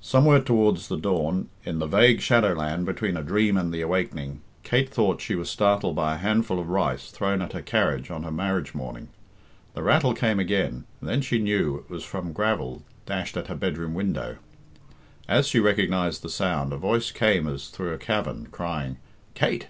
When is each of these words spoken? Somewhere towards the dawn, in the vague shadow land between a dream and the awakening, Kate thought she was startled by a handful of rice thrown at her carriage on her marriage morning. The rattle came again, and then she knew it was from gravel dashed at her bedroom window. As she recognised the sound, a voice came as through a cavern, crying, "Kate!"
Somewhere 0.00 0.40
towards 0.40 0.88
the 0.88 0.96
dawn, 0.96 1.48
in 1.64 1.78
the 1.78 1.86
vague 1.86 2.20
shadow 2.20 2.52
land 2.52 2.84
between 2.84 3.16
a 3.16 3.22
dream 3.22 3.56
and 3.56 3.72
the 3.72 3.80
awakening, 3.80 4.40
Kate 4.64 4.90
thought 4.90 5.20
she 5.20 5.36
was 5.36 5.48
startled 5.48 5.94
by 5.94 6.16
a 6.16 6.18
handful 6.18 6.58
of 6.58 6.68
rice 6.68 7.12
thrown 7.12 7.40
at 7.40 7.52
her 7.52 7.62
carriage 7.62 8.10
on 8.10 8.24
her 8.24 8.32
marriage 8.32 8.74
morning. 8.74 9.06
The 9.74 9.84
rattle 9.84 10.14
came 10.14 10.40
again, 10.40 10.82
and 11.00 11.08
then 11.08 11.20
she 11.20 11.38
knew 11.38 11.76
it 11.76 11.88
was 11.88 12.02
from 12.02 12.32
gravel 12.32 12.82
dashed 13.06 13.36
at 13.36 13.46
her 13.46 13.54
bedroom 13.54 13.94
window. 13.94 14.38
As 15.28 15.46
she 15.46 15.60
recognised 15.60 16.22
the 16.22 16.28
sound, 16.28 16.72
a 16.72 16.76
voice 16.76 17.12
came 17.12 17.46
as 17.46 17.68
through 17.68 17.92
a 17.92 17.98
cavern, 17.98 18.48
crying, 18.50 18.96
"Kate!" 19.34 19.68